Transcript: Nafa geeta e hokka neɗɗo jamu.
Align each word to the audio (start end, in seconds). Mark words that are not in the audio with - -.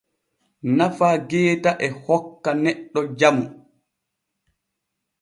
Nafa 0.77 1.09
geeta 1.29 1.71
e 1.85 1.87
hokka 2.03 2.51
neɗɗo 2.63 2.99
jamu. 3.19 3.45